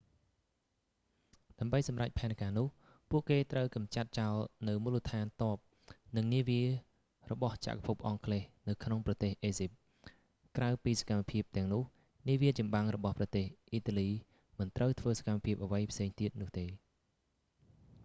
[1.59, 2.67] ដើម្បីសម្រេចផែនការនោះ
[3.11, 4.35] ពួកគេត្រូវកម្ចាត់ចោល
[4.67, 5.57] នូវមូលដ្ឋានទ័ព
[6.15, 6.61] និងនាវា
[7.31, 9.71] របស់ចក្រភពអង់គ្លេសនៅក្នុងប្រទេសអេហ្ស៊ីប
[10.57, 11.83] ក្រៅពីសកម្មភាពទាំងនោះ
[12.29, 14.09] នាវាចម្បាំងរបស់ប្រទេសអ៊ីតាលី
[14.59, 16.65] មិនត្រូវធ្វើសកម្មភាពអ្វីផ្សេងទៀតនោះទេ